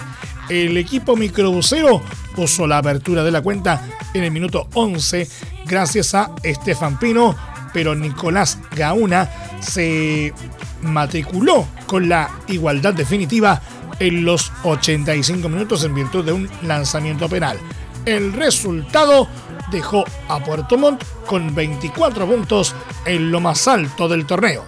El 0.49 0.75
equipo 0.75 1.15
microbusero 1.15 2.01
puso 2.35 2.65
la 2.65 2.79
apertura 2.79 3.23
de 3.23 3.29
la 3.29 3.43
cuenta 3.43 3.85
en 4.15 4.23
el 4.23 4.31
minuto 4.31 4.67
11 4.73 5.29
gracias 5.67 6.15
a 6.15 6.31
Estefan 6.41 6.97
Pino, 6.97 7.35
pero 7.73 7.93
Nicolás 7.93 8.57
Gauna 8.75 9.29
se 9.59 10.33
matriculó 10.81 11.67
con 11.85 12.09
la 12.09 12.27
igualdad 12.47 12.95
definitiva 12.95 13.61
en 14.01 14.25
los 14.25 14.51
85 14.63 15.47
minutos 15.47 15.83
en 15.83 15.93
virtud 15.93 16.25
de 16.25 16.31
un 16.31 16.49
lanzamiento 16.63 17.29
penal. 17.29 17.59
El 18.03 18.33
resultado 18.33 19.27
dejó 19.71 20.03
a 20.27 20.43
Puerto 20.43 20.75
Montt 20.75 21.03
con 21.27 21.53
24 21.53 22.25
puntos 22.25 22.73
en 23.05 23.31
lo 23.31 23.39
más 23.39 23.67
alto 23.67 24.09
del 24.09 24.25
torneo. 24.25 24.65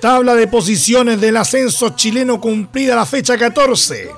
Tabla 0.00 0.34
de 0.34 0.46
posiciones 0.48 1.20
del 1.20 1.36
ascenso 1.36 1.90
chileno 1.90 2.40
cumplida 2.40 2.96
la 2.96 3.06
fecha 3.06 3.38
14. 3.38 4.10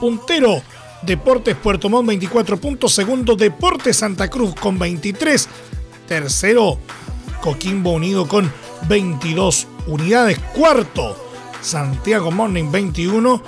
Puntero 0.00 0.62
Deportes 1.02 1.56
Puerto 1.56 1.90
Montt 1.90 2.08
24 2.08 2.56
puntos. 2.58 2.94
Segundo 2.94 3.36
Deportes 3.36 3.98
Santa 3.98 4.30
Cruz 4.30 4.54
con 4.54 4.78
23. 4.78 5.48
Tercero 6.06 6.78
Coquimbo 7.42 7.90
Unido 7.90 8.26
con 8.26 8.50
22 8.88 9.66
unidades. 9.88 10.38
Cuarto, 10.54 11.16
Santiago 11.60 12.30
Morning 12.30 12.70
21. 12.70 13.42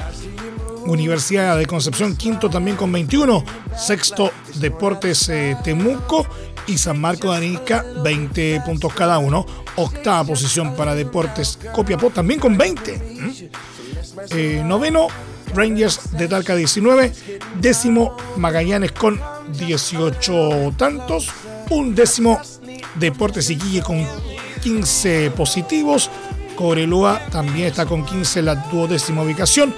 Universidad 0.87 1.57
de 1.57 1.65
Concepción 1.65 2.17
quinto 2.17 2.51
también 2.51 2.77
con 2.77 2.93
21. 2.93 3.43
Sexto, 3.79 4.33
Deportes 4.57 5.29
eh, 5.31 5.57
Temuco 5.65 6.27
y 6.67 6.77
San 6.77 7.01
Marco 7.01 7.31
de 7.31 7.39
Anica 7.39 7.85
20 8.03 8.63
puntos 8.67 8.93
cada 8.93 9.19
uno. 9.19 9.47
Octava 9.77 10.25
posición 10.25 10.75
para 10.75 10.95
Deportes 10.95 11.59
Copiapó 11.73 12.11
también 12.11 12.41
con 12.41 12.59
20. 12.59 12.99
¿Mm? 12.99 13.31
Eh, 14.33 14.63
noveno, 14.65 15.07
Rangers 15.55 16.17
de 16.17 16.29
Talca 16.29 16.57
19. 16.57 17.13
Décimo, 17.61 18.17
Magallanes 18.37 18.93
con 18.93 19.21
18 19.57 20.75
tantos. 20.77 21.31
Un 21.71 21.95
décimo, 21.95 22.41
Deportes 22.95 23.51
Iquique 23.51 23.83
con 23.83 24.07
15 24.63 25.31
positivos. 25.33 26.11
Cobreloa 26.57 27.21
también 27.31 27.67
está 27.67 27.87
con 27.87 28.05
15 28.05 28.39
en 28.41 28.45
la 28.47 28.55
duodécima 28.55 29.23
ubicación. 29.23 29.75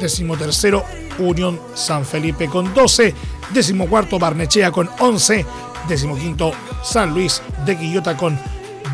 Décimo 0.00 0.36
tercero, 0.36 0.84
Unión 1.18 1.60
San 1.74 2.04
Felipe 2.04 2.48
con 2.48 2.72
12. 2.72 3.14
Décimo 3.52 3.86
cuarto, 3.86 4.18
Barnechea 4.18 4.70
con 4.70 4.88
11. 4.98 5.44
Décimo 5.88 6.16
quinto, 6.16 6.52
San 6.82 7.12
Luis 7.12 7.42
de 7.66 7.76
Quillota 7.76 8.16
con 8.16 8.38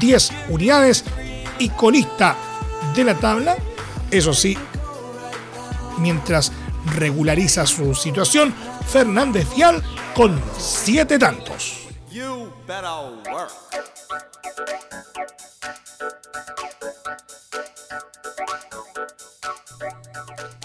10 0.01 0.33
unidades. 0.49 1.05
Y 1.59 1.71
colista 1.71 2.37
de 2.95 3.05
la 3.05 3.15
tabla, 3.15 3.57
eso 4.11 4.35
sí, 4.35 4.57
mientras 5.99 6.53
regulariza 6.97 7.67
su 7.67 7.95
situación, 7.95 8.55
Fernández 8.87 9.47
Fial 9.49 9.83
con 10.15 10.41
7 10.59 11.19
tantos. 11.19 11.87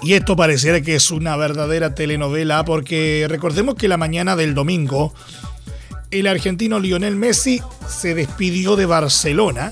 Y 0.03 0.13
esto 0.13 0.35
pareciera 0.35 0.81
que 0.81 0.95
es 0.95 1.11
una 1.11 1.37
verdadera 1.37 1.93
telenovela 1.93 2.65
porque 2.65 3.27
recordemos 3.29 3.75
que 3.75 3.87
la 3.87 3.97
mañana 3.97 4.35
del 4.35 4.55
domingo 4.55 5.13
el 6.09 6.27
argentino 6.27 6.79
Lionel 6.79 7.15
Messi 7.15 7.61
se 7.87 8.15
despidió 8.15 8.75
de 8.75 8.85
Barcelona 8.85 9.71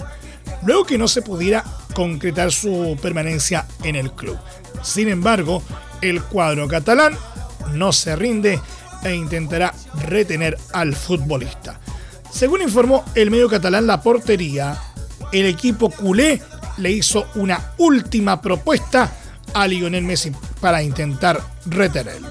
luego 0.63 0.85
que 0.85 0.97
no 0.97 1.07
se 1.07 1.21
pudiera 1.21 1.63
concretar 1.93 2.51
su 2.51 2.97
permanencia 3.01 3.65
en 3.83 3.95
el 3.95 4.11
club. 4.11 4.37
Sin 4.83 5.09
embargo, 5.09 5.63
el 6.01 6.21
cuadro 6.23 6.67
catalán 6.67 7.17
no 7.73 7.91
se 7.91 8.15
rinde 8.15 8.59
e 9.03 9.15
intentará 9.15 9.73
retener 10.07 10.57
al 10.73 10.95
futbolista. 10.95 11.79
Según 12.39 12.61
informó 12.61 13.03
el 13.15 13.31
medio 13.31 13.49
catalán 13.49 13.85
La 13.85 14.01
Portería, 14.01 14.81
el 15.33 15.45
equipo 15.45 15.89
culé 15.89 16.41
le 16.77 16.89
hizo 16.89 17.27
una 17.35 17.73
última 17.77 18.41
propuesta 18.41 19.11
a 19.53 19.67
Lionel 19.67 20.05
Messi 20.05 20.31
para 20.61 20.81
intentar 20.81 21.41
retenerlo. 21.65 22.29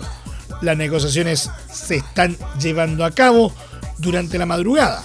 Las 0.63 0.79
negociaciones 0.79 1.51
se 1.71 1.97
están 1.97 2.39
llevando 2.59 3.05
a 3.05 3.11
cabo 3.11 3.53
durante 3.99 4.39
la 4.39 4.47
madrugada, 4.47 5.05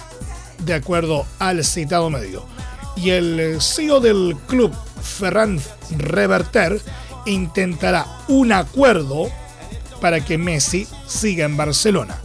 de 0.64 0.72
acuerdo 0.72 1.26
al 1.38 1.62
citado 1.66 2.08
medio. 2.08 2.46
Y 2.96 3.10
el 3.10 3.58
CEO 3.60 4.00
del 4.00 4.34
club, 4.46 4.72
Ferran 5.02 5.60
Reverter, 5.98 6.80
intentará 7.26 8.06
un 8.28 8.52
acuerdo 8.52 9.30
para 10.00 10.24
que 10.24 10.38
Messi 10.38 10.88
siga 11.06 11.44
en 11.44 11.58
Barcelona. 11.58 12.16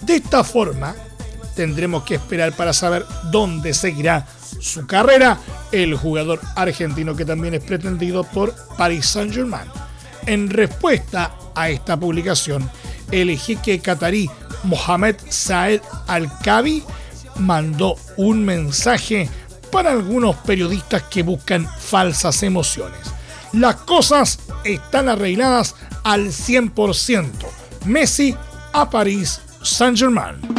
De 0.00 0.16
esta 0.16 0.42
forma, 0.42 0.94
tendremos 1.54 2.04
que 2.04 2.16
esperar 2.16 2.52
para 2.52 2.72
saber 2.72 3.04
dónde 3.30 3.74
seguirá 3.74 4.26
su 4.60 4.86
carrera 4.86 5.38
el 5.72 5.94
jugador 5.94 6.40
argentino 6.56 7.16
que 7.16 7.24
también 7.24 7.54
es 7.54 7.64
pretendido 7.64 8.24
por 8.24 8.54
Paris 8.76 9.06
Saint-Germain. 9.06 9.68
En 10.26 10.48
respuesta 10.50 11.32
a 11.54 11.68
esta 11.68 11.98
publicación, 11.98 12.68
el 13.10 13.36
jeque 13.38 13.80
catarí 13.80 14.30
Mohamed 14.64 15.16
Saed 15.28 15.80
Al-Kabi 16.06 16.82
mandó 17.36 17.96
un 18.16 18.44
mensaje 18.44 19.28
para 19.70 19.90
algunos 19.90 20.36
periodistas 20.36 21.02
que 21.04 21.22
buscan 21.22 21.68
falsas 21.78 22.42
emociones. 22.42 23.00
Las 23.52 23.76
cosas 23.76 24.38
están 24.64 25.08
arregladas 25.08 25.74
al 26.04 26.28
100%. 26.28 27.30
Messi 27.84 28.36
a 28.72 28.88
París 28.88 29.40
Saint-Germain. 29.62 30.53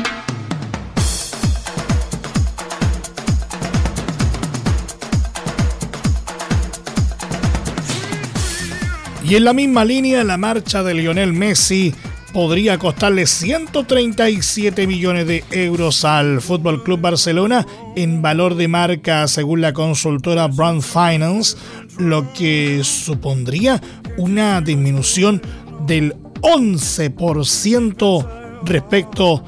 Y 9.27 9.35
en 9.35 9.43
la 9.43 9.53
misma 9.53 9.85
línea, 9.85 10.23
la 10.23 10.37
marcha 10.37 10.83
de 10.83 10.93
Lionel 10.93 11.33
Messi 11.33 11.95
podría 12.31 12.77
costarle 12.77 13.25
137 13.25 14.85
millones 14.85 15.25
de 15.25 15.43
euros 15.49 16.05
al 16.05 16.41
Fútbol 16.41 16.83
Club 16.83 17.01
Barcelona 17.01 17.65
en 17.95 18.21
valor 18.21 18.53
de 18.53 18.67
marca 18.67 19.27
según 19.27 19.61
la 19.61 19.73
consultora 19.73 20.45
Brand 20.45 20.83
Finance, 20.83 21.57
lo 21.97 22.31
que 22.33 22.81
supondría 22.83 23.81
una 24.17 24.61
disminución 24.61 25.41
del 25.87 26.13
11% 26.41 28.27
respecto 28.63 29.43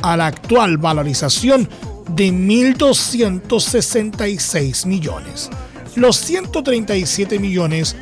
a 0.00 0.16
la 0.16 0.26
actual 0.26 0.78
valorización 0.78 1.68
de 2.10 2.32
1.266 2.32 4.86
millones. 4.86 5.50
Los 5.96 6.18
137 6.18 7.40
millones 7.40 7.96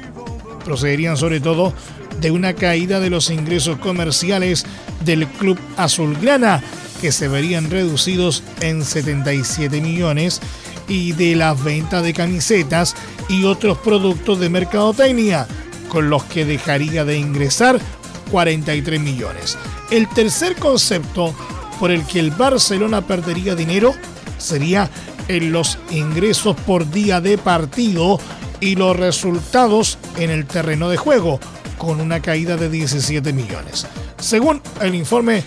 procederían 0.67 1.17
sobre 1.17 1.41
todo 1.41 1.73
de 2.21 2.31
una 2.31 2.55
caída 2.55 2.99
de 2.99 3.09
los 3.09 3.31
ingresos 3.31 3.79
comerciales 3.79 4.67
del 5.05 5.27
club 5.29 5.59
azulgrana, 5.77 6.63
que 7.01 7.13
se 7.13 7.29
verían 7.29 7.71
reducidos 7.71 8.43
en 8.61 8.85
77 8.85 9.81
millones, 9.81 10.41
y 10.89 11.13
de 11.13 11.37
las 11.37 11.63
ventas 11.63 12.03
de 12.03 12.13
camisetas, 12.13 12.97
y 13.29 13.45
otros 13.45 13.79
productos 13.79 14.41
de 14.41 14.49
mercadotecnia, 14.49 15.47
con 15.89 16.11
los 16.11 16.25
que 16.25 16.45
dejaría 16.45 17.05
de 17.05 17.17
ingresar 17.17 17.81
43 18.31 19.01
millones. 19.01 19.57
El 19.91 20.09
tercer 20.09 20.57
concepto 20.57 21.33
por 21.79 21.91
el 21.93 22.05
que 22.07 22.19
el 22.19 22.33
Barcelona 22.33 23.03
perdería 23.03 23.55
dinero 23.55 23.95
sería 24.39 24.91
en 25.29 25.53
los 25.53 25.79
ingresos 25.91 26.57
por 26.67 26.91
día 26.91 27.21
de 27.21 27.39
partido 27.39 28.19
y 28.61 28.77
los 28.77 28.97
resultados 28.97 29.99
en 30.17 30.31
el 30.31 30.47
terreno 30.47 30.89
de 30.89 30.97
juego, 30.97 31.41
con 31.79 32.01
una 32.01 32.21
caída 32.21 32.57
de 32.57 32.71
17 32.71 33.33
millones. 33.33 33.87
Según 34.19 34.63
el 34.81 34.95
informe 34.95 35.43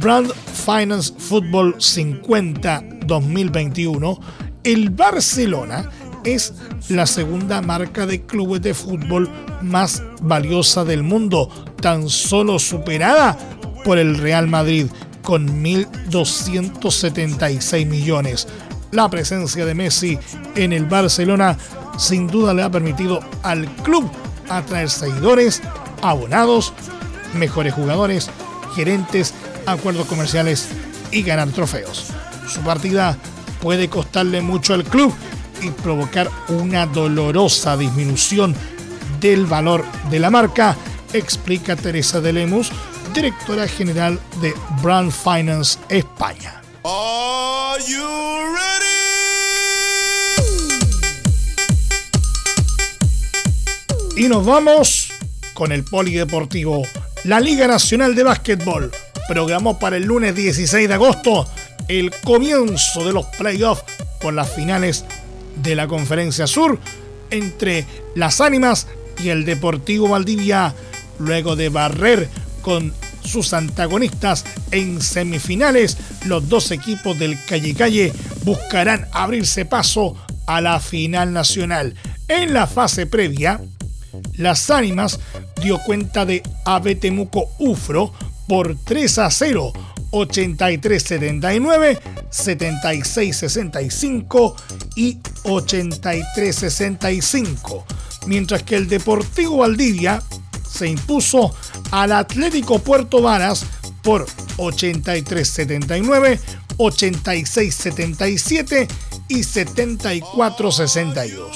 Brand 0.00 0.32
Finance 0.32 1.12
Football 1.18 1.74
50 1.78 2.84
2021, 3.06 4.20
el 4.62 4.90
Barcelona 4.90 5.90
es 6.24 6.54
la 6.88 7.06
segunda 7.06 7.60
marca 7.60 8.06
de 8.06 8.22
clubes 8.22 8.62
de 8.62 8.72
fútbol 8.74 9.28
más 9.62 10.02
valiosa 10.22 10.84
del 10.84 11.02
mundo, 11.02 11.50
tan 11.80 12.08
solo 12.08 12.58
superada 12.58 13.36
por 13.84 13.98
el 13.98 14.16
Real 14.16 14.48
Madrid 14.48 14.86
con 15.22 15.62
1.276 15.62 17.86
millones. 17.86 18.48
La 18.90 19.10
presencia 19.10 19.66
de 19.66 19.74
Messi 19.74 20.18
en 20.54 20.72
el 20.72 20.86
Barcelona 20.86 21.58
sin 21.96 22.26
duda 22.26 22.54
le 22.54 22.62
ha 22.62 22.70
permitido 22.70 23.20
al 23.42 23.66
club 23.76 24.10
atraer 24.48 24.90
seguidores, 24.90 25.62
abonados, 26.02 26.72
mejores 27.34 27.74
jugadores, 27.74 28.30
gerentes, 28.74 29.34
acuerdos 29.66 30.06
comerciales 30.06 30.68
y 31.10 31.22
ganar 31.22 31.48
trofeos. 31.48 32.06
Su 32.48 32.60
partida 32.60 33.16
puede 33.60 33.88
costarle 33.88 34.42
mucho 34.42 34.74
al 34.74 34.84
club 34.84 35.12
y 35.62 35.70
provocar 35.70 36.30
una 36.48 36.86
dolorosa 36.86 37.76
disminución 37.76 38.54
del 39.20 39.46
valor 39.46 39.84
de 40.10 40.18
la 40.18 40.30
marca, 40.30 40.76
explica 41.12 41.76
Teresa 41.76 42.20
de 42.20 42.32
Lemus, 42.32 42.70
directora 43.14 43.66
general 43.66 44.20
de 44.40 44.54
Brand 44.82 45.10
Finance 45.10 45.78
España. 45.88 46.60
Y 54.16 54.28
nos 54.28 54.46
vamos 54.46 55.08
con 55.54 55.72
el 55.72 55.82
polideportivo. 55.82 56.86
La 57.24 57.40
Liga 57.40 57.66
Nacional 57.66 58.14
de 58.14 58.22
Básquetbol 58.22 58.92
programó 59.26 59.78
para 59.80 59.96
el 59.96 60.04
lunes 60.04 60.36
16 60.36 60.86
de 60.86 60.94
agosto 60.94 61.48
el 61.88 62.12
comienzo 62.22 63.04
de 63.04 63.12
los 63.12 63.26
playoffs 63.36 63.82
por 64.20 64.32
las 64.32 64.52
finales 64.52 65.04
de 65.56 65.74
la 65.74 65.88
Conferencia 65.88 66.46
Sur 66.46 66.78
entre 67.30 67.86
las 68.14 68.40
Ánimas 68.40 68.86
y 69.22 69.30
el 69.30 69.44
Deportivo 69.44 70.08
Valdivia, 70.08 70.74
luego 71.18 71.56
de 71.56 71.68
barrer 71.68 72.28
con 72.62 72.94
sus 73.24 73.52
antagonistas 73.52 74.44
en 74.70 75.02
semifinales, 75.02 75.96
los 76.26 76.48
dos 76.48 76.70
equipos 76.70 77.18
del 77.18 77.36
Calle 77.46 77.74
Calle 77.74 78.12
buscarán 78.44 79.08
abrirse 79.10 79.64
paso 79.64 80.14
a 80.46 80.60
la 80.60 80.78
final 80.78 81.32
nacional. 81.32 81.94
En 82.28 82.54
la 82.54 82.66
fase 82.66 83.06
previa, 83.06 83.60
las 84.34 84.70
Ánimas 84.70 85.18
dio 85.62 85.78
cuenta 85.78 86.24
de 86.24 86.42
Abetemuco 86.64 87.48
Ufro 87.58 88.12
por 88.46 88.76
3 88.84 89.18
a 89.18 89.30
0 89.30 89.72
83-79, 90.14 92.00
76-65 92.30 94.54
y 94.94 95.18
83-65. 95.42 97.84
Mientras 98.26 98.62
que 98.62 98.76
el 98.76 98.88
Deportivo 98.88 99.58
Valdivia 99.58 100.22
se 100.70 100.88
impuso 100.88 101.54
al 101.90 102.12
Atlético 102.12 102.78
Puerto 102.78 103.20
Varas 103.20 103.66
por 104.02 104.24
83-79, 104.56 106.38
86-77 106.78 108.88
y 109.28 109.40
74-62. 109.40 111.50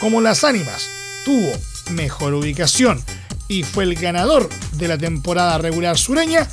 Como 0.00 0.20
las 0.20 0.44
ánimas 0.44 0.86
tuvo 1.24 1.52
mejor 1.90 2.34
ubicación. 2.34 3.02
Y 3.48 3.62
fue 3.62 3.84
el 3.84 3.94
ganador 3.94 4.48
de 4.72 4.88
la 4.88 4.98
temporada 4.98 5.58
regular 5.58 5.98
sureña, 5.98 6.48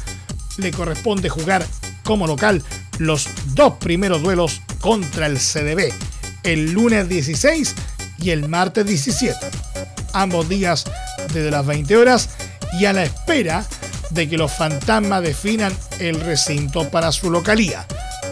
le 0.58 0.72
corresponde 0.72 1.30
jugar 1.30 1.66
como 2.04 2.28
local 2.28 2.62
los 3.00 3.28
dos 3.54 3.74
primeros 3.80 4.22
duelos 4.22 4.62
contra 4.80 5.28
el 5.28 5.38
CDB, 5.38 5.94
el 6.44 6.72
lunes 6.72 7.08
16 7.08 7.76
y 8.20 8.32
el 8.32 8.48
martes 8.50 8.86
17, 8.86 9.36
ambos 10.14 10.50
días 10.50 10.86
desde 11.34 11.52
las 11.52 11.66
20 11.66 11.96
horas 11.98 12.30
y 12.80 12.86
a 12.86 12.94
la 12.94 13.04
espera 13.04 13.66
de 14.12 14.30
que 14.30 14.38
los 14.38 14.52
fantasmas 14.52 15.24
definan 15.24 15.74
el 16.00 16.20
recinto 16.20 16.90
para 16.90 17.12
su 17.12 17.32
localía, 17.32 17.86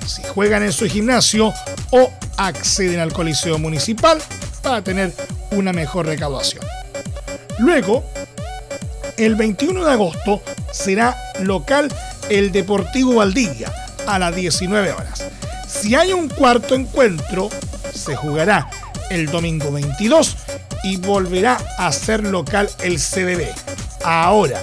si 0.05 0.21
juegan 0.23 0.63
en 0.63 0.73
su 0.73 0.85
gimnasio 0.85 1.53
o 1.91 2.11
acceden 2.37 2.99
al 2.99 3.13
Coliseo 3.13 3.57
Municipal 3.57 4.21
para 4.61 4.83
tener 4.83 5.13
una 5.51 5.73
mejor 5.73 6.05
recaudación. 6.05 6.68
Luego, 7.59 8.05
el 9.17 9.35
21 9.35 9.83
de 9.83 9.91
agosto 9.91 10.41
será 10.71 11.15
local 11.41 11.93
el 12.29 12.51
Deportivo 12.51 13.15
Valdivia 13.15 13.71
a 14.07 14.17
las 14.17 14.33
19 14.33 14.93
horas. 14.93 15.25
Si 15.67 15.93
hay 15.93 16.13
un 16.13 16.29
cuarto 16.29 16.73
encuentro, 16.73 17.49
se 17.93 18.15
jugará 18.15 18.69
el 19.09 19.27
domingo 19.27 19.71
22 19.71 20.37
y 20.83 20.97
volverá 20.97 21.57
a 21.77 21.91
ser 21.91 22.23
local 22.23 22.69
el 22.81 22.97
CDB. 22.97 23.47
Ahora, 24.03 24.61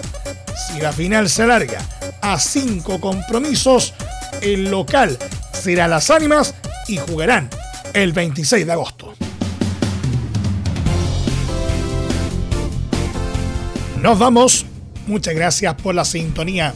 si 0.66 0.80
la 0.80 0.92
final 0.92 1.28
se 1.28 1.42
alarga 1.42 1.80
a 2.22 2.40
cinco 2.40 3.00
compromisos, 3.00 3.92
el 4.40 4.70
local 4.70 5.18
será 5.52 5.86
Las 5.86 6.10
Ánimas 6.10 6.54
y 6.88 6.96
jugarán 6.96 7.50
el 7.92 8.12
26 8.12 8.66
de 8.66 8.72
agosto. 8.72 9.15
Nos 14.06 14.20
vamos. 14.20 14.64
Muchas 15.08 15.34
gracias 15.34 15.74
por 15.74 15.92
la 15.92 16.04
sintonía 16.04 16.72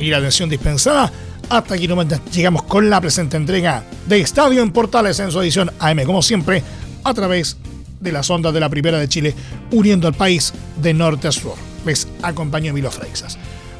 y 0.00 0.10
la 0.10 0.16
atención 0.16 0.50
dispensada. 0.50 1.12
Hasta 1.48 1.74
aquí 1.74 1.86
nomás 1.86 2.08
llegamos 2.32 2.64
con 2.64 2.90
la 2.90 3.00
presente 3.00 3.36
entrega 3.36 3.84
de 4.08 4.20
Estadio 4.20 4.60
en 4.62 4.72
Portales 4.72 5.20
en 5.20 5.30
su 5.30 5.40
edición 5.40 5.70
AM, 5.78 6.02
como 6.04 6.22
siempre, 6.22 6.60
a 7.04 7.14
través 7.14 7.56
de 8.00 8.10
las 8.10 8.28
ondas 8.30 8.52
de 8.52 8.58
la 8.58 8.68
Primera 8.68 8.98
de 8.98 9.08
Chile, 9.08 9.32
uniendo 9.70 10.08
al 10.08 10.14
país 10.14 10.52
de 10.82 10.92
norte 10.92 11.28
a 11.28 11.30
sur. 11.30 11.54
Les 11.86 12.08
acompañó 12.20 12.72
Milo 12.72 12.90
Freixas. 12.90 13.38